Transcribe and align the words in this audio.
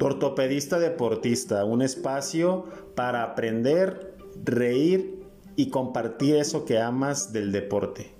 Ortopedista 0.00 0.78
Deportista, 0.78 1.64
un 1.64 1.82
espacio 1.82 2.66
para 2.94 3.22
aprender, 3.24 4.14
reír 4.44 5.24
y 5.56 5.70
compartir 5.70 6.36
eso 6.36 6.64
que 6.64 6.78
amas 6.78 7.32
del 7.32 7.50
deporte. 7.50 8.12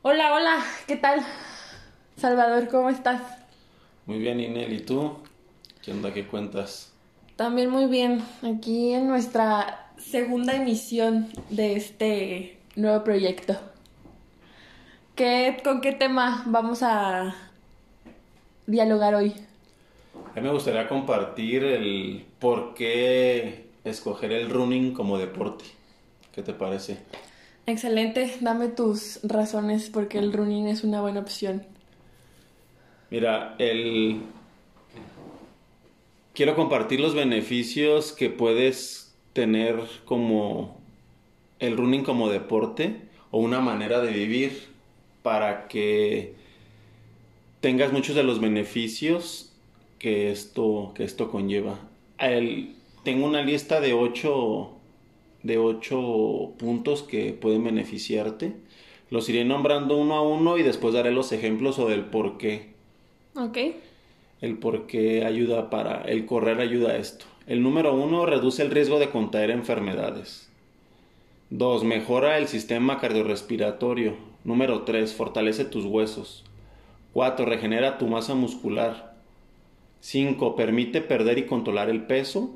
Hola, 0.00 0.34
hola, 0.34 0.64
¿qué 0.86 0.96
tal? 0.96 1.20
Salvador, 2.16 2.68
¿cómo 2.68 2.88
estás? 2.88 3.20
Muy 4.06 4.18
bien, 4.18 4.40
Inel, 4.40 4.72
¿y 4.72 4.80
tú? 4.80 5.18
¿Qué 5.82 5.92
onda? 5.92 6.12
¿Qué 6.12 6.26
cuentas? 6.26 6.92
También 7.36 7.70
muy 7.70 7.86
bien, 7.86 8.22
aquí 8.42 8.92
en 8.92 9.08
nuestra 9.08 9.92
segunda 9.98 10.54
emisión 10.54 11.28
de 11.50 11.76
este 11.76 12.58
nuevo 12.76 13.04
proyecto. 13.04 13.58
¿Qué, 15.14 15.58
¿Con 15.62 15.82
qué 15.82 15.92
tema 15.92 16.42
vamos 16.46 16.82
a 16.82 17.34
dialogar 18.66 19.14
hoy? 19.14 19.34
A 20.34 20.40
mí 20.40 20.46
me 20.46 20.52
gustaría 20.52 20.88
compartir 20.88 21.64
el 21.64 22.24
por 22.38 22.72
qué 22.72 23.66
escoger 23.84 24.32
el 24.32 24.48
running 24.48 24.94
como 24.94 25.18
deporte. 25.18 25.66
¿Qué 26.34 26.42
te 26.42 26.54
parece? 26.54 26.96
Excelente, 27.66 28.38
dame 28.40 28.68
tus 28.68 29.20
razones 29.22 29.90
porque 29.90 30.18
el 30.18 30.32
running 30.32 30.68
es 30.68 30.82
una 30.82 31.02
buena 31.02 31.20
opción. 31.20 31.66
Mira, 33.10 33.54
el... 33.58 34.22
Quiero 36.32 36.56
compartir 36.56 37.00
los 37.00 37.14
beneficios 37.14 38.12
que 38.12 38.30
puedes 38.30 39.14
tener 39.34 39.78
como 40.06 40.80
el 41.58 41.76
running 41.76 42.02
como 42.02 42.30
deporte 42.30 43.02
o 43.30 43.38
una 43.40 43.60
manera 43.60 44.00
de 44.00 44.12
vivir 44.12 44.72
para 45.22 45.68
que 45.68 46.34
tengas 47.60 47.92
muchos 47.92 48.16
de 48.16 48.24
los 48.24 48.40
beneficios 48.40 49.52
que 49.98 50.30
esto, 50.32 50.92
que 50.94 51.04
esto 51.04 51.30
conlleva. 51.30 51.78
El, 52.18 52.74
tengo 53.04 53.26
una 53.26 53.42
lista 53.42 53.80
de 53.80 53.94
ocho, 53.94 54.72
de 55.42 55.58
ocho 55.58 56.52
puntos 56.58 57.02
que 57.02 57.32
pueden 57.32 57.64
beneficiarte. 57.64 58.52
Los 59.10 59.28
iré 59.28 59.44
nombrando 59.44 59.96
uno 59.96 60.14
a 60.14 60.22
uno 60.22 60.58
y 60.58 60.62
después 60.62 60.94
daré 60.94 61.12
los 61.12 61.32
ejemplos 61.32 61.78
o 61.78 61.88
del 61.88 62.04
por 62.04 62.38
qué. 62.38 62.72
Ok. 63.36 63.58
El 64.40 64.58
por 64.58 64.86
qué 64.86 65.24
ayuda 65.24 65.70
para, 65.70 66.02
el 66.02 66.26
correr 66.26 66.60
ayuda 66.60 66.90
a 66.92 66.96
esto. 66.96 67.26
El 67.46 67.62
número 67.62 67.94
uno 67.94 68.26
reduce 68.26 68.62
el 68.62 68.70
riesgo 68.70 68.98
de 68.98 69.10
contraer 69.10 69.50
enfermedades. 69.50 70.48
Dos, 71.50 71.84
mejora 71.84 72.38
el 72.38 72.48
sistema 72.48 72.98
cardiorrespiratorio. 72.98 74.31
Número 74.44 74.82
tres, 74.82 75.14
fortalece 75.14 75.64
tus 75.64 75.84
huesos. 75.84 76.44
Cuatro, 77.12 77.46
regenera 77.46 77.98
tu 77.98 78.06
masa 78.06 78.34
muscular. 78.34 79.14
Cinco, 80.00 80.56
permite 80.56 81.00
perder 81.00 81.38
y 81.38 81.46
controlar 81.46 81.90
el 81.90 82.02
peso. 82.02 82.54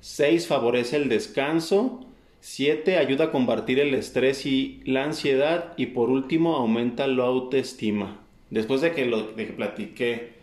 Seis, 0.00 0.46
favorece 0.46 0.96
el 0.96 1.08
descanso. 1.08 2.00
Siete, 2.40 2.98
ayuda 2.98 3.26
a 3.26 3.30
combatir 3.30 3.78
el 3.78 3.94
estrés 3.94 4.44
y 4.46 4.82
la 4.84 5.04
ansiedad. 5.04 5.72
Y 5.76 5.86
por 5.86 6.10
último, 6.10 6.56
aumenta 6.56 7.06
la 7.06 7.24
autoestima. 7.24 8.20
Después 8.50 8.80
de 8.80 8.92
que 8.92 9.06
lo 9.06 9.22
de 9.22 9.46
que 9.46 9.52
platiqué, 9.52 10.34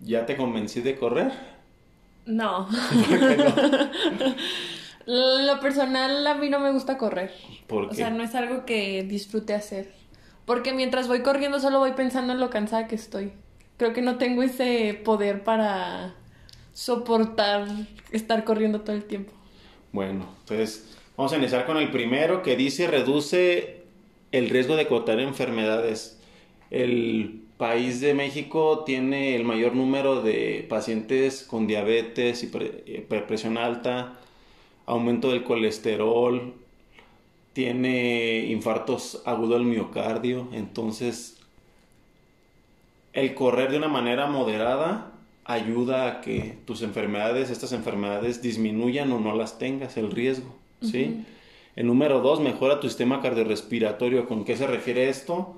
¿ya 0.00 0.26
te 0.26 0.36
convencí 0.36 0.80
de 0.82 0.96
correr? 0.96 1.32
No. 2.26 2.68
¿Por 3.08 3.18
qué 3.18 3.36
no? 3.36 3.54
Lo 5.06 5.60
personal 5.60 6.26
a 6.26 6.34
mí 6.34 6.48
no 6.48 6.60
me 6.60 6.72
gusta 6.72 6.98
correr. 6.98 7.32
¿Por 7.66 7.86
O 7.86 7.94
sea, 7.94 8.10
no 8.10 8.22
es 8.22 8.34
algo 8.34 8.64
que 8.64 9.02
disfrute 9.04 9.54
hacer. 9.54 10.01
Porque 10.44 10.72
mientras 10.72 11.08
voy 11.08 11.22
corriendo 11.22 11.60
solo 11.60 11.78
voy 11.78 11.92
pensando 11.92 12.32
en 12.32 12.40
lo 12.40 12.50
cansada 12.50 12.88
que 12.88 12.94
estoy. 12.94 13.32
Creo 13.76 13.92
que 13.92 14.02
no 14.02 14.16
tengo 14.18 14.42
ese 14.42 15.00
poder 15.04 15.44
para 15.44 16.14
soportar 16.72 17.66
estar 18.10 18.44
corriendo 18.44 18.80
todo 18.80 18.96
el 18.96 19.04
tiempo. 19.04 19.32
Bueno, 19.92 20.26
entonces 20.40 20.96
vamos 21.16 21.32
a 21.32 21.36
iniciar 21.36 21.66
con 21.66 21.76
el 21.76 21.90
primero 21.90 22.42
que 22.42 22.56
dice 22.56 22.86
reduce 22.86 23.82
el 24.32 24.48
riesgo 24.50 24.76
de 24.76 24.86
contraer 24.86 25.20
enfermedades. 25.20 26.18
El 26.70 27.42
país 27.58 28.00
de 28.00 28.14
México 28.14 28.82
tiene 28.84 29.36
el 29.36 29.44
mayor 29.44 29.74
número 29.74 30.22
de 30.22 30.66
pacientes 30.68 31.44
con 31.44 31.66
diabetes, 31.66 32.42
hiper- 32.42 32.82
hiperpresión 32.86 33.58
alta, 33.58 34.18
aumento 34.86 35.30
del 35.30 35.44
colesterol, 35.44 36.54
tiene 37.52 38.46
infartos 38.46 39.22
agudos 39.24 39.58
del 39.58 39.64
miocardio, 39.64 40.48
entonces 40.52 41.38
el 43.12 43.34
correr 43.34 43.70
de 43.70 43.78
una 43.78 43.88
manera 43.88 44.26
moderada 44.26 45.12
ayuda 45.44 46.06
a 46.06 46.20
que 46.20 46.58
tus 46.66 46.82
enfermedades, 46.82 47.50
estas 47.50 47.72
enfermedades 47.72 48.42
disminuyan 48.42 49.12
o 49.12 49.20
no 49.20 49.34
las 49.34 49.58
tengas, 49.58 49.96
el 49.96 50.10
riesgo, 50.10 50.54
¿sí? 50.80 51.24
El 51.74 51.86
número 51.86 52.20
dos, 52.20 52.40
mejora 52.40 52.80
tu 52.80 52.88
sistema 52.88 53.20
cardiorrespiratorio. 53.20 54.26
¿Con 54.26 54.44
qué 54.44 54.56
se 54.56 54.66
refiere 54.66 55.08
esto? 55.08 55.54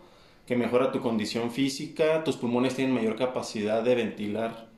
Que 0.47 0.57
mejora 0.57 0.93
tu 0.93 1.01
condición 1.01 1.51
física, 1.51 2.23
tus 2.25 2.37
pulmones 2.37 2.75
tienen 2.75 2.95
mayor 2.95 3.17
capacidad 3.17 3.83
de 3.83 3.95
ventilar 3.95 4.69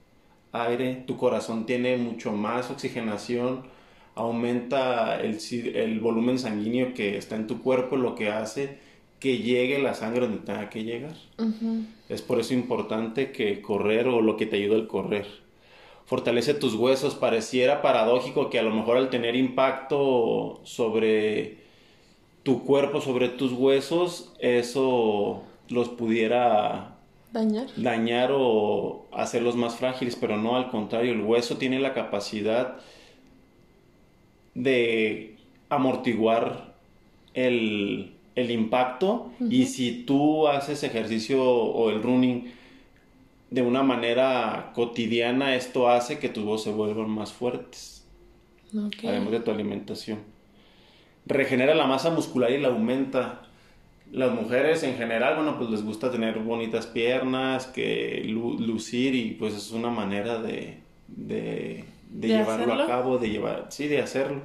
aire, 0.53 1.05
tu 1.07 1.17
corazón 1.17 1.67
tiene 1.67 1.97
mucho 1.99 2.33
más 2.33 2.71
oxigenación, 2.71 3.65
aumenta 4.17 5.21
el, 5.21 5.39
el 5.75 6.01
volumen 6.01 6.39
sanguíneo 6.41 6.95
que 6.95 7.17
está 7.17 7.37
en 7.37 7.47
tu 7.47 7.63
cuerpo, 7.63 7.97
lo 7.97 8.17
que 8.17 8.31
hace 8.31 8.79
que 9.21 9.39
llegue 9.39 9.79
la 9.79 9.95
sangre 9.95 10.27
donde 10.27 10.45
tenga 10.45 10.69
que 10.69 10.85
llegar. 10.85 11.15
Es 12.09 12.23
por 12.23 12.41
eso 12.41 12.55
importante 12.55 13.33
que 13.33 13.63
correr 13.63 14.09
o 14.09 14.21
lo 14.21 14.37
que 14.37 14.47
te 14.47 14.57
ayuda 14.57 14.77
el 14.77 14.89
correr. 14.89 15.27
Fortalece 16.05 16.55
tus 16.55 16.75
huesos. 16.75 17.15
Pareciera 17.15 17.83
paradójico 17.83 18.51
que 18.51 18.59
a 18.59 18.63
lo 18.63 18.71
mejor 18.75 18.97
al 18.99 19.11
tener 19.11 19.35
impacto 19.37 20.61
sobre 20.65 21.59
tu 22.43 22.65
cuerpo, 22.65 23.01
sobre 23.01 23.29
tus 23.29 23.53
huesos, 23.53 24.33
eso 24.39 25.43
los 25.69 25.89
pudiera 25.89 26.97
¿Dañar? 27.33 27.67
dañar 27.77 28.31
o 28.33 29.07
hacerlos 29.13 29.57
más 29.57 29.77
frágiles, 29.77 30.17
pero 30.17 30.37
no 30.37 30.57
al 30.57 30.71
contrario, 30.71 31.13
el 31.13 31.23
hueso 31.23 31.57
tiene 31.59 31.81
la 31.81 31.93
capacidad 31.93 32.77
de 34.57 35.37
amortiguar 35.69 36.75
el, 37.35 38.13
el 38.35 38.51
impacto 38.51 39.31
y 39.51 39.67
si 39.67 40.05
tú 40.05 40.49
haces 40.49 40.83
ejercicio 40.83 41.45
o 41.45 41.91
el 41.91 42.03
running 42.03 42.51
de 43.51 43.63
una 43.63 43.83
manera 43.83 44.73
cotidiana, 44.75 45.55
esto 45.55 45.89
hace 45.89 46.19
que 46.19 46.29
tus 46.29 46.45
huesos 46.45 46.63
se 46.65 46.71
vuelvan 46.73 47.11
más 47.11 47.33
fuertes, 47.33 48.05
Ok. 48.77 49.05
además 49.05 49.31
de 49.33 49.41
tu 49.41 49.51
alimentación. 49.51 50.19
Regenera 51.27 51.75
la 51.75 51.87
masa 51.87 52.11
muscular 52.11 52.51
y 52.51 52.59
la 52.59 52.69
aumenta. 52.69 53.43
Las 54.13 54.33
mujeres 54.33 54.83
en 54.85 54.97
general, 54.97 55.35
bueno, 55.37 55.59
pues 55.59 55.69
les 55.71 55.83
gusta 55.85 56.11
tener 56.13 56.39
bonitas 56.39 56.87
piernas, 56.87 57.67
que 57.67 58.23
lu- 58.27 58.59
lucir 58.59 59.15
y 59.17 59.33
pues 59.33 59.55
es 59.55 59.73
una 59.73 59.91
manera 59.91 60.41
de, 60.41 60.79
de, 61.09 61.85
de 62.21 62.29
¿De 62.29 62.35
llevarlo 62.35 62.73
hacerlo? 62.73 62.75
a 62.75 62.83
cabo, 62.83 63.19
de 63.19 63.31
llevar, 63.31 63.67
sí, 63.71 63.89
de 63.89 64.01
hacerlo. 64.01 64.43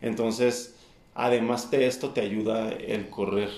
Entonces, 0.00 0.76
además 1.14 1.70
de 1.70 1.86
esto 1.86 2.10
te 2.10 2.20
ayuda 2.22 2.70
el 2.72 3.08
correr. 3.10 3.50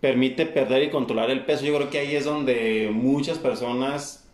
Permite 0.00 0.46
perder 0.46 0.84
y 0.84 0.90
controlar 0.90 1.30
el 1.30 1.44
peso. 1.44 1.64
Yo 1.64 1.74
creo 1.76 1.90
que 1.90 1.98
ahí 1.98 2.14
es 2.14 2.24
donde 2.24 2.90
muchas 2.92 3.38
personas 3.38 4.24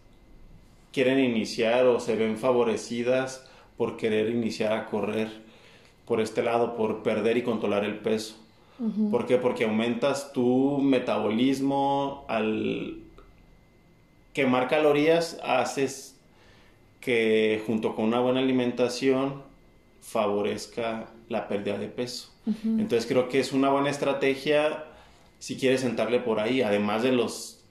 quieren 0.92 1.18
iniciar 1.20 1.86
o 1.86 2.00
se 2.00 2.16
ven 2.16 2.36
favorecidas 2.38 3.46
por 3.76 3.96
querer 3.96 4.30
iniciar 4.30 4.72
a 4.72 4.86
correr 4.86 5.28
por 6.06 6.20
este 6.20 6.42
lado, 6.42 6.76
por 6.76 7.02
perder 7.02 7.36
y 7.38 7.42
controlar 7.42 7.84
el 7.84 7.98
peso. 7.98 8.36
¿Por 9.10 9.26
qué? 9.26 9.38
Porque 9.38 9.64
aumentas 9.64 10.32
tu 10.32 10.78
metabolismo 10.78 12.24
al 12.28 12.98
quemar 14.32 14.68
calorías, 14.68 15.38
haces 15.42 16.13
que 17.04 17.62
junto 17.66 17.94
con 17.94 18.06
una 18.06 18.20
buena 18.20 18.40
alimentación 18.40 19.42
favorezca 20.00 21.06
la 21.28 21.48
pérdida 21.48 21.78
de 21.78 21.88
peso. 21.88 22.32
Entonces 22.64 23.06
creo 23.06 23.28
que 23.28 23.40
es 23.40 23.52
una 23.52 23.70
buena 23.70 23.90
estrategia 23.90 24.84
si 25.38 25.56
quieres 25.56 25.82
sentarle 25.82 26.20
por 26.20 26.40
ahí, 26.40 26.62
además 26.62 27.02
de 27.02 27.12
los 27.12 27.62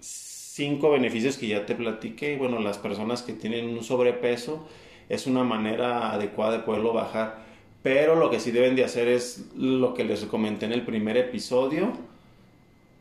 cinco 0.00 0.90
beneficios 0.90 1.36
que 1.36 1.46
ya 1.46 1.66
te 1.66 1.76
platiqué, 1.76 2.36
bueno, 2.36 2.58
las 2.58 2.78
personas 2.78 3.22
que 3.22 3.32
tienen 3.32 3.68
un 3.68 3.84
sobrepeso 3.84 4.66
es 5.08 5.28
una 5.28 5.44
manera 5.44 6.12
adecuada 6.12 6.52
de 6.52 6.58
poderlo 6.64 6.92
bajar. 6.92 7.46
Pero 7.84 8.16
lo 8.16 8.28
que 8.28 8.40
sí 8.40 8.50
deben 8.50 8.74
de 8.74 8.84
hacer 8.84 9.06
es 9.06 9.46
lo 9.56 9.94
que 9.94 10.02
les 10.02 10.24
comenté 10.24 10.66
en 10.66 10.72
el 10.72 10.82
primer 10.82 11.16
episodio, 11.16 11.92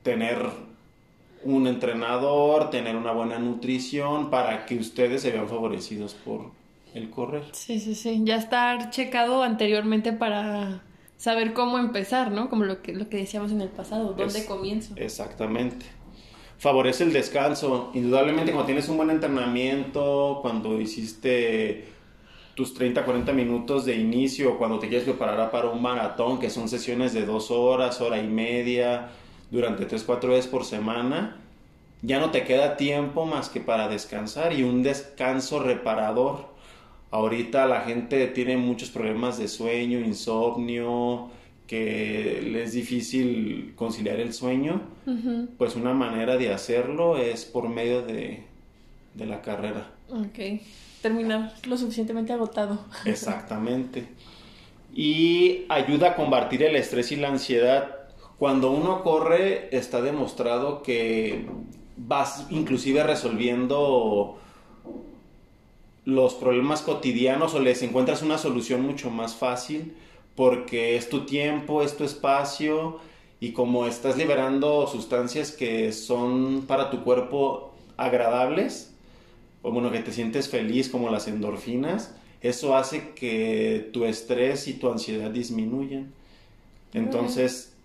tener 0.04 0.38
un 1.56 1.68
entrenador, 1.68 2.70
tener 2.70 2.96
una 2.96 3.12
buena 3.12 3.40
nutrición 3.40 4.30
para 4.30 4.66
que 4.66 4.78
ustedes 4.78 5.22
se 5.22 5.32
vean 5.32 5.48
favorecidos 5.48 6.14
por 6.14 6.52
el 6.94 7.10
correr. 7.10 7.44
Sí, 7.52 7.80
sí, 7.80 7.96
sí. 7.96 8.22
Ya 8.24 8.36
estar 8.36 8.90
checado 8.92 9.44
anteriormente 9.44 10.14
para 10.14 10.84
saber 11.18 11.54
cómo 11.54 11.80
empezar, 11.80 12.32
¿no? 12.32 12.50
Como 12.50 12.66
lo 12.66 12.82
que, 12.82 12.94
lo 12.94 13.10
que 13.10 13.18
decíamos 13.18 13.52
en 13.52 13.62
el 13.62 13.70
pasado, 13.70 14.14
¿dónde 14.14 14.40
Es- 14.40 14.46
comienzo? 14.46 14.94
Exactamente. 14.96 15.86
Favorece 16.60 17.04
el 17.04 17.14
descanso. 17.14 17.92
Indudablemente 17.94 18.52
cuando 18.52 18.66
tienes 18.66 18.90
un 18.90 18.98
buen 18.98 19.10
entrenamiento, 19.12 20.40
cuando 20.42 20.80
hiciste 20.82 21.86
tus 22.56 22.74
30, 22.74 23.06
40 23.06 23.34
minutos 23.34 23.86
de 23.86 23.96
inicio, 23.98 24.58
cuando 24.58 24.80
te 24.80 24.88
quieres 24.90 25.06
preparar 25.08 25.52
para 25.52 25.70
un 25.70 25.82
maratón, 25.82 26.40
que 26.40 26.50
son 26.50 26.68
sesiones 26.70 27.14
de 27.14 27.26
dos 27.26 27.52
horas, 27.52 28.02
hora 28.02 28.20
y 28.20 28.28
media, 28.28 29.10
durante 29.52 29.86
3, 29.86 30.04
4 30.04 30.30
veces 30.30 30.48
por 30.48 30.66
semana, 30.66 31.38
ya 32.02 32.20
no 32.20 32.32
te 32.32 32.44
queda 32.44 32.78
tiempo 32.78 33.26
más 33.26 33.50
que 33.50 33.60
para 33.60 33.88
descansar 33.88 34.54
y 34.54 34.64
un 34.64 34.84
descanso 34.84 35.60
reparador. 35.60 36.46
Ahorita 37.10 37.66
la 37.66 37.82
gente 37.82 38.28
tiene 38.28 38.58
muchos 38.58 38.90
problemas 38.90 39.38
de 39.38 39.48
sueño, 39.48 40.00
insomnio, 40.00 41.30
que 41.68 42.42
le 42.44 42.64
es 42.64 42.74
difícil 42.74 43.74
conciliar 43.76 44.20
el 44.20 44.34
sueño. 44.34 44.82
Pues 45.58 45.76
una 45.76 45.94
manera 45.94 46.38
de 46.38 46.54
hacerlo 46.54 47.18
es 47.18 47.46
por 47.46 47.70
medio 47.70 48.02
de, 48.02 48.44
de 49.14 49.26
la 49.26 49.42
carrera. 49.42 49.92
Ok. 50.10 50.62
Terminar 51.02 51.54
lo 51.66 51.78
suficientemente 51.78 52.34
agotado. 52.34 52.86
Exactamente. 53.06 54.08
Y 54.94 55.66
ayuda 55.70 56.12
a 56.12 56.16
combatir 56.16 56.64
el 56.64 56.76
estrés 56.76 57.12
y 57.12 57.18
la 57.18 57.30
ansiedad. 57.30 57.97
Cuando 58.40 58.72
uno 58.72 59.04
corre, 59.04 59.76
está 59.76 60.02
demostrado 60.02 60.84
que 60.84 61.48
vas 61.98 62.46
inclusive 62.52 63.04
resolviendo 63.04 64.38
los 66.06 66.36
problemas 66.36 66.84
cotidianos 66.84 67.54
o 67.56 67.60
les 67.60 67.82
encuentras 67.82 68.22
una 68.22 68.38
solución 68.38 68.82
mucho 68.82 69.10
más 69.10 69.36
fácil 69.36 69.96
porque 70.36 70.96
es 70.96 71.10
tu 71.10 71.26
tiempo, 71.26 71.82
es 71.82 71.98
tu 71.98 72.04
espacio 72.04 73.00
y 73.40 73.52
como 73.52 73.88
estás 73.88 74.18
liberando 74.18 74.88
sustancias 74.88 75.52
que 75.52 75.92
son 75.92 76.66
para 76.68 76.92
tu 76.92 77.04
cuerpo 77.04 77.74
agradables, 77.98 78.94
o 79.64 79.72
bueno, 79.72 79.92
que 79.92 80.00
te 80.00 80.12
sientes 80.12 80.48
feliz 80.48 80.90
como 80.90 81.10
las 81.10 81.28
endorfinas, 81.28 82.16
eso 82.42 82.76
hace 82.76 83.14
que 83.16 83.90
tu 83.92 84.06
estrés 84.06 84.68
y 84.68 84.74
tu 84.74 84.92
ansiedad 84.92 85.32
disminuyan. 85.32 86.14
Entonces, 86.94 87.77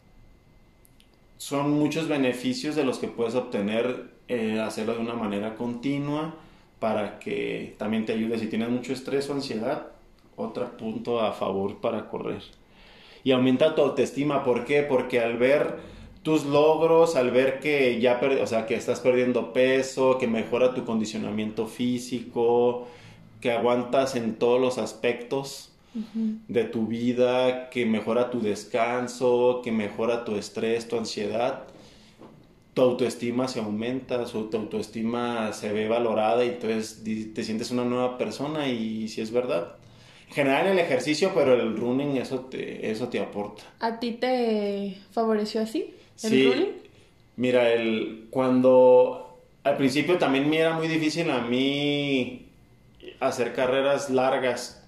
son 1.43 1.73
muchos 1.73 2.07
beneficios 2.07 2.77
de 2.77 2.85
los 2.85 3.01
que 3.01 3.09
puedes 3.09 3.35
obtener 3.35 4.13
eh, 4.29 4.61
hacerlo 4.61 4.95
de 4.95 5.01
una 5.01 5.15
manera 5.15 5.57
continua 5.57 6.37
para 6.79 7.19
que 7.19 7.75
también 7.79 8.07
te 8.07 8.13
ayude 8.13 8.39
si 8.39 8.47
tienes 8.47 8.69
mucho 8.69 8.93
estrés 8.93 9.29
o 9.29 9.33
ansiedad. 9.33 9.89
Otro 10.37 10.77
punto 10.77 11.21
a 11.21 11.33
favor 11.33 11.81
para 11.81 12.09
correr. 12.09 12.43
Y 13.25 13.33
aumenta 13.33 13.75
tu 13.75 13.83
autoestima. 13.83 14.45
¿Por 14.45 14.65
qué? 14.65 14.85
Porque 14.85 15.19
al 15.19 15.37
ver 15.37 15.79
tus 16.23 16.45
logros, 16.45 17.17
al 17.17 17.33
ver 17.33 17.59
que 17.59 18.01
ya 18.01 18.21
o 18.41 18.47
sea, 18.47 18.65
que 18.67 18.77
estás 18.77 19.01
perdiendo 19.01 19.53
peso, 19.53 20.19
que 20.19 20.29
mejora 20.29 20.75
tu 20.75 20.85
condicionamiento 20.85 21.67
físico, 21.67 22.87
que 23.41 23.51
aguantas 23.51 24.15
en 24.15 24.37
todos 24.37 24.61
los 24.61 24.79
aspectos 24.79 25.72
de 26.49 26.65
tu 26.65 26.87
vida, 26.87 27.69
que 27.71 27.85
mejora 27.87 28.31
tu 28.31 28.41
descanso, 28.41 29.61
que 29.63 29.73
mejora 29.73 30.25
tu 30.25 30.37
estrés, 30.37 30.89
tu 30.89 30.97
ansiedad, 30.97 31.65
tu 32.75 32.83
autoestima 32.83 33.49
se 33.49 33.61
aumenta, 33.61 34.25
su, 34.27 34.45
tu 34.49 34.57
autoestima 34.57 35.53
se 35.53 35.73
ve 35.73 35.89
valorada 35.89 36.45
y 36.45 36.49
entonces 36.49 37.03
te 37.35 37.45
sientes 37.45 37.71
una 37.71 37.85
nueva 37.85 38.17
persona 38.17 38.69
y 38.69 39.09
si 39.09 39.21
es 39.21 39.31
verdad. 39.31 39.77
En 40.29 40.35
general 40.35 40.67
el 40.69 40.79
ejercicio, 40.79 41.33
pero 41.35 41.53
el 41.55 41.77
running 41.77 42.17
eso 42.17 42.41
te, 42.41 42.91
eso 42.91 43.09
te 43.09 43.21
aporta. 43.21 43.65
¿A 43.81 44.01
ti 44.01 44.13
te 44.13 44.97
favoreció 45.11 45.61
así? 45.61 45.93
¿El 46.23 46.31
Sí. 46.31 46.45
running? 46.47 46.69
Mira, 47.37 47.71
el, 47.73 48.29
cuando 48.31 49.39
al 49.65 49.77
principio 49.77 50.17
también 50.19 50.49
me 50.49 50.59
era 50.59 50.73
muy 50.75 50.89
difícil 50.89 51.31
a 51.31 51.43
mí 51.43 52.47
hacer 53.21 53.53
carreras 53.53 54.09
largas. 54.11 54.82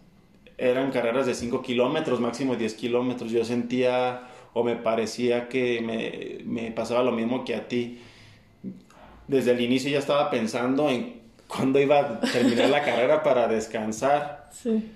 Eran 0.56 0.90
carreras 0.92 1.26
de 1.26 1.34
5 1.34 1.62
kilómetros, 1.62 2.20
máximo 2.20 2.56
10 2.56 2.74
kilómetros. 2.74 3.30
Yo 3.30 3.44
sentía 3.44 4.28
o 4.52 4.62
me 4.62 4.76
parecía 4.76 5.48
que 5.48 5.80
me, 5.80 6.44
me 6.44 6.70
pasaba 6.70 7.02
lo 7.02 7.12
mismo 7.12 7.44
que 7.44 7.56
a 7.56 7.68
ti. 7.68 8.00
Desde 9.26 9.52
el 9.52 9.60
inicio 9.60 9.90
ya 9.90 9.98
estaba 9.98 10.30
pensando 10.30 10.88
en 10.88 11.22
cuándo 11.48 11.80
iba 11.80 11.98
a 11.98 12.20
terminar 12.20 12.70
la 12.70 12.82
carrera 12.84 13.22
para 13.22 13.48
descansar. 13.48 14.48
Sí. 14.52 14.92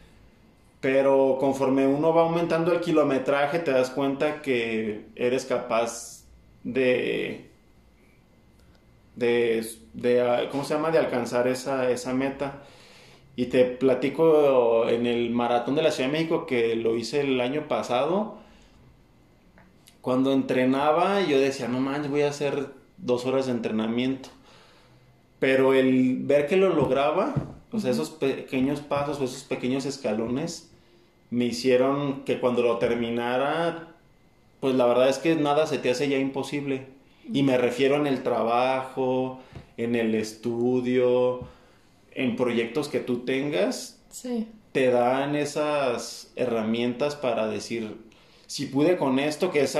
Pero 0.80 1.38
conforme 1.40 1.86
uno 1.86 2.14
va 2.14 2.22
aumentando 2.22 2.72
el 2.72 2.80
kilometraje, 2.80 3.58
te 3.58 3.72
das 3.72 3.90
cuenta 3.90 4.40
que 4.40 5.06
eres 5.16 5.44
capaz 5.44 6.24
de. 6.62 7.50
de. 9.16 9.66
de, 9.92 10.48
¿Cómo 10.52 10.64
se 10.64 10.74
llama? 10.74 10.90
De 10.90 10.98
alcanzar 10.98 11.48
esa, 11.48 11.90
esa 11.90 12.14
meta. 12.14 12.62
Y 13.38 13.46
te 13.46 13.64
platico 13.66 14.88
en 14.88 15.06
el 15.06 15.30
maratón 15.30 15.76
de 15.76 15.82
la 15.82 15.92
Ciudad 15.92 16.10
de 16.10 16.18
México 16.18 16.44
que 16.44 16.74
lo 16.74 16.96
hice 16.96 17.20
el 17.20 17.40
año 17.40 17.68
pasado. 17.68 18.34
Cuando 20.00 20.32
entrenaba, 20.32 21.20
yo 21.20 21.38
decía, 21.38 21.68
no 21.68 21.78
manches, 21.78 22.10
voy 22.10 22.22
a 22.22 22.30
hacer 22.30 22.70
dos 22.96 23.26
horas 23.26 23.46
de 23.46 23.52
entrenamiento. 23.52 24.30
Pero 25.38 25.72
el 25.72 26.18
ver 26.24 26.48
que 26.48 26.56
lo 26.56 26.74
lograba, 26.74 27.32
o 27.70 27.78
sea, 27.78 27.92
esos 27.92 28.10
pequeños 28.10 28.80
pasos 28.80 29.20
o 29.20 29.24
esos 29.24 29.44
pequeños 29.44 29.86
escalones, 29.86 30.72
me 31.30 31.44
hicieron 31.44 32.24
que 32.24 32.40
cuando 32.40 32.62
lo 32.62 32.78
terminara, 32.78 33.94
pues 34.58 34.74
la 34.74 34.84
verdad 34.84 35.10
es 35.10 35.18
que 35.18 35.36
nada 35.36 35.68
se 35.68 35.78
te 35.78 35.90
hace 35.90 36.08
ya 36.08 36.18
imposible. 36.18 36.86
Y 37.32 37.44
me 37.44 37.56
refiero 37.56 37.94
en 37.94 38.08
el 38.08 38.24
trabajo, 38.24 39.38
en 39.76 39.94
el 39.94 40.16
estudio, 40.16 41.46
en 42.12 42.36
proyectos 42.36 42.88
que 42.88 43.00
tú 43.00 43.20
tengas, 43.24 44.00
Sí. 44.10 44.48
te 44.72 44.90
dan 44.90 45.36
esas 45.36 46.32
herramientas 46.36 47.16
para 47.16 47.46
decir, 47.48 47.96
si 48.46 48.66
pude 48.66 48.96
con 48.96 49.18
esto, 49.18 49.50
que 49.50 49.62
es, 49.62 49.78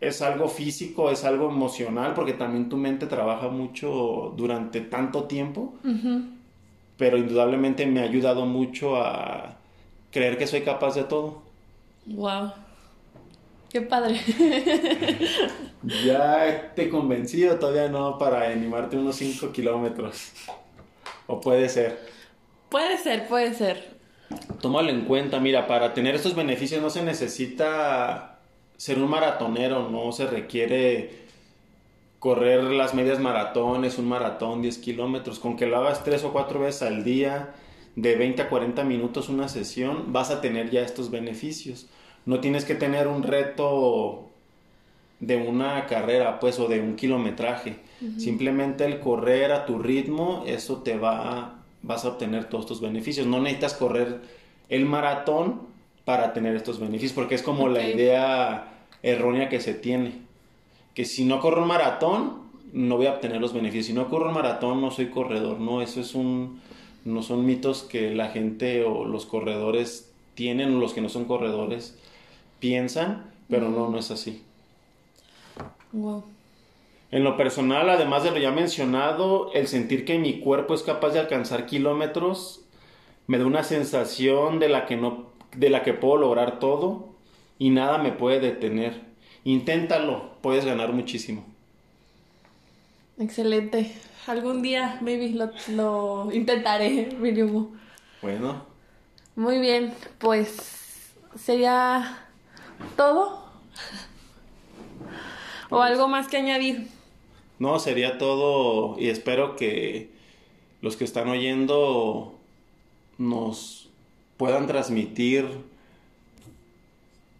es 0.00 0.22
algo 0.22 0.48
físico, 0.48 1.10
es 1.10 1.24
algo 1.24 1.48
emocional, 1.48 2.14
porque 2.14 2.32
también 2.34 2.68
tu 2.68 2.76
mente 2.76 3.06
trabaja 3.06 3.48
mucho 3.48 4.34
durante 4.36 4.80
tanto 4.80 5.24
tiempo, 5.24 5.74
pero 6.96 7.16
indudablemente 7.16 7.86
me 7.86 8.00
ha 8.00 8.04
ayudado 8.04 8.46
mucho 8.46 8.96
a 8.96 9.56
creer 10.10 10.38
que 10.38 10.46
soy 10.46 10.62
capaz 10.62 10.94
de 10.94 11.04
todo. 11.04 11.42
Wow. 12.06 12.52
Qué 13.70 13.80
padre. 13.80 14.20
Ya 16.04 16.72
te 16.76 16.88
convencí 16.88 17.44
o 17.44 17.58
todavía 17.58 17.88
no 17.88 18.16
para 18.18 18.48
animarte 18.50 18.96
unos 18.96 19.16
5 19.16 19.50
kilómetros. 19.52 20.32
O 21.32 21.40
puede 21.40 21.70
ser. 21.70 21.98
puede 22.68 22.98
ser, 22.98 23.26
puede 23.26 23.54
ser. 23.54 23.96
Tómalo 24.60 24.90
en 24.90 25.06
cuenta, 25.06 25.40
mira, 25.40 25.66
para 25.66 25.94
tener 25.94 26.14
estos 26.14 26.34
beneficios 26.34 26.82
no 26.82 26.90
se 26.90 27.02
necesita 27.02 28.40
ser 28.76 28.98
un 28.98 29.08
maratonero, 29.08 29.88
no 29.88 30.12
se 30.12 30.26
requiere 30.26 31.22
correr 32.18 32.64
las 32.64 32.92
medias 32.92 33.18
maratones, 33.18 33.96
un 33.96 34.08
maratón, 34.08 34.60
10 34.60 34.76
kilómetros, 34.78 35.38
con 35.38 35.56
que 35.56 35.64
lo 35.64 35.78
hagas 35.78 36.04
tres 36.04 36.22
o 36.22 36.34
cuatro 36.34 36.60
veces 36.60 36.82
al 36.82 37.02
día, 37.02 37.54
de 37.96 38.14
20 38.14 38.42
a 38.42 38.48
40 38.50 38.84
minutos 38.84 39.30
una 39.30 39.48
sesión, 39.48 40.12
vas 40.12 40.30
a 40.30 40.42
tener 40.42 40.70
ya 40.70 40.82
estos 40.82 41.10
beneficios. 41.10 41.86
No 42.26 42.40
tienes 42.40 42.66
que 42.66 42.74
tener 42.74 43.08
un 43.08 43.22
reto 43.22 44.31
de 45.22 45.36
una 45.36 45.86
carrera, 45.86 46.40
pues, 46.40 46.58
o 46.58 46.66
de 46.66 46.80
un 46.80 46.96
kilometraje. 46.96 47.76
Simplemente 48.18 48.84
el 48.84 48.98
correr 48.98 49.52
a 49.52 49.64
tu 49.64 49.78
ritmo, 49.78 50.42
eso 50.48 50.78
te 50.78 50.98
va, 50.98 51.60
vas 51.82 52.04
a 52.04 52.08
obtener 52.08 52.46
todos 52.46 52.64
estos 52.64 52.80
beneficios. 52.80 53.28
No 53.28 53.40
necesitas 53.40 53.74
correr 53.74 54.20
el 54.68 54.84
maratón 54.84 55.60
para 56.04 56.32
tener 56.32 56.56
estos 56.56 56.80
beneficios, 56.80 57.12
porque 57.12 57.36
es 57.36 57.42
como 57.42 57.68
la 57.68 57.88
idea 57.88 58.72
errónea 59.04 59.48
que 59.48 59.60
se 59.60 59.74
tiene. 59.74 60.14
Que 60.92 61.04
si 61.04 61.24
no 61.24 61.38
corro 61.38 61.62
un 61.62 61.68
maratón, 61.68 62.38
no 62.72 62.96
voy 62.96 63.06
a 63.06 63.12
obtener 63.12 63.40
los 63.40 63.52
beneficios. 63.52 63.86
Si 63.86 63.92
no 63.92 64.08
corro 64.08 64.26
un 64.26 64.34
maratón, 64.34 64.80
no 64.80 64.90
soy 64.90 65.06
corredor. 65.06 65.60
No, 65.60 65.82
eso 65.82 66.00
es 66.00 66.16
un, 66.16 66.60
no 67.04 67.22
son 67.22 67.46
mitos 67.46 67.84
que 67.84 68.12
la 68.12 68.30
gente 68.30 68.82
o 68.82 69.04
los 69.04 69.26
corredores 69.26 70.10
tienen, 70.34 70.74
o 70.74 70.80
los 70.80 70.94
que 70.94 71.00
no 71.00 71.08
son 71.08 71.26
corredores 71.26 71.96
piensan, 72.58 73.30
pero 73.48 73.70
no, 73.70 73.88
no 73.88 73.98
es 73.98 74.10
así. 74.10 74.42
Wow. 75.92 76.24
En 77.10 77.24
lo 77.24 77.36
personal, 77.36 77.90
además 77.90 78.24
de 78.24 78.30
lo 78.30 78.38
ya 78.38 78.50
mencionado, 78.50 79.52
el 79.52 79.68
sentir 79.68 80.04
que 80.04 80.18
mi 80.18 80.40
cuerpo 80.40 80.74
es 80.74 80.82
capaz 80.82 81.10
de 81.10 81.20
alcanzar 81.20 81.66
kilómetros 81.66 82.62
me 83.26 83.38
da 83.38 83.46
una 83.46 83.62
sensación 83.62 84.58
de 84.58 84.68
la 84.68 84.86
que 84.86 84.96
no 84.96 85.30
de 85.56 85.70
la 85.70 85.82
que 85.82 85.92
puedo 85.94 86.16
lograr 86.16 86.58
todo 86.58 87.10
y 87.58 87.70
nada 87.70 87.98
me 87.98 88.12
puede 88.12 88.40
detener. 88.40 89.02
Inténtalo, 89.44 90.32
puedes 90.40 90.64
ganar 90.64 90.92
muchísimo. 90.92 91.44
Excelente. 93.18 93.92
Algún 94.26 94.62
día, 94.62 94.98
maybe, 95.02 95.30
lo, 95.30 95.50
lo 95.68 96.32
intentaré, 96.32 97.14
mínimo. 97.20 97.72
Bueno, 98.22 98.64
Muy 99.36 99.58
bien, 99.58 99.92
pues 100.18 101.12
sería 101.36 102.22
¿Todo? 102.96 103.42
¿O 105.72 105.80
algo 105.80 106.06
más 106.06 106.28
que 106.28 106.36
añadir? 106.36 106.86
No, 107.58 107.78
sería 107.78 108.18
todo 108.18 108.98
y 108.98 109.08
espero 109.08 109.56
que 109.56 110.10
los 110.82 110.96
que 110.96 111.04
están 111.04 111.28
oyendo 111.28 112.34
nos 113.16 113.88
puedan 114.36 114.66
transmitir 114.66 115.46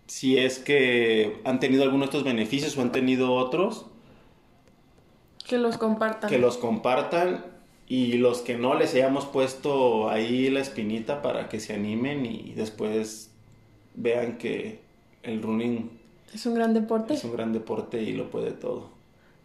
si 0.07 0.39
es 0.39 0.59
que 0.59 1.41
han 1.45 1.61
tenido 1.61 1.83
alguno 1.83 2.01
de 2.01 2.05
estos 2.07 2.25
beneficios 2.25 2.77
o 2.77 2.83
han 2.83 2.93
tenido 2.93 3.35
otros. 3.35 3.87
Que 5.47 5.59
los 5.59 5.77
compartan. 5.77 6.31
Que 6.31 6.39
los 6.39 6.57
compartan 6.57 7.45
y 7.87 8.15
los 8.15 8.41
que 8.41 8.57
no 8.57 8.75
les 8.75 8.95
hayamos 8.95 9.27
puesto 9.27 10.09
ahí 10.09 10.49
la 10.49 10.61
espinita 10.61 11.21
para 11.21 11.49
que 11.49 11.61
se 11.61 11.75
animen 11.75 12.25
y 12.25 12.53
después 12.55 13.31
vean 13.95 14.39
que 14.39 14.81
el 15.23 15.43
running 15.43 16.02
es 16.35 16.47
un 16.47 16.55
gran 16.55 16.75
deporte. 16.75 17.15
Es 17.15 17.25
un 17.25 17.33
gran 17.33 17.53
deporte 17.53 18.03
y 18.03 18.13
lo 18.13 18.31
puede 18.31 18.53
todo. 18.53 18.89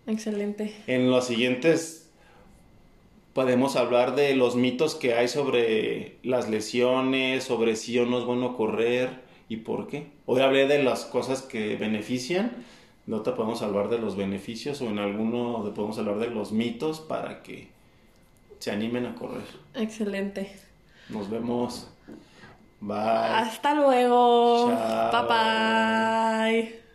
Excelente. 0.07 0.73
En 0.87 1.09
los 1.11 1.27
siguientes 1.27 2.09
podemos 3.33 3.75
hablar 3.75 4.15
de 4.15 4.35
los 4.35 4.55
mitos 4.55 4.95
que 4.95 5.13
hay 5.13 5.27
sobre 5.27 6.17
las 6.23 6.49
lesiones, 6.49 7.43
sobre 7.43 7.75
si 7.75 7.99
o 7.99 8.05
no 8.05 8.19
es 8.19 8.25
bueno 8.25 8.55
correr 8.55 9.09
y 9.49 9.57
por 9.57 9.87
qué. 9.87 10.07
Hoy 10.25 10.41
hablé 10.41 10.67
de 10.67 10.81
las 10.81 11.05
cosas 11.05 11.41
que 11.41 11.75
benefician, 11.75 12.51
no 13.05 13.21
te 13.21 13.31
podemos 13.31 13.61
hablar 13.61 13.89
de 13.89 13.99
los 13.99 14.15
beneficios 14.15 14.81
o 14.81 14.87
en 14.87 14.99
alguno 14.99 15.71
podemos 15.75 15.97
hablar 15.97 16.19
de 16.19 16.27
los 16.27 16.51
mitos 16.51 16.99
para 16.99 17.43
que 17.43 17.67
se 18.59 18.71
animen 18.71 19.05
a 19.05 19.15
correr. 19.15 19.43
Excelente. 19.75 20.51
Nos 21.09 21.29
vemos. 21.29 21.87
Bye. 22.79 22.95
Hasta 22.95 23.73
luego. 23.73 24.67
Bye 25.11 25.21
bye. 25.27 26.86